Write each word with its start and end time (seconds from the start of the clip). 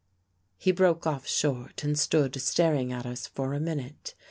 He 0.57 0.71
broke 0.71 1.05
off 1.05 1.27
short 1.27 1.83
and 1.83 1.95
stood 1.95 2.41
staring 2.41 2.91
at 2.91 3.05
us 3.05 3.27
for 3.27 3.53
a 3.53 3.59
minute. 3.59 4.15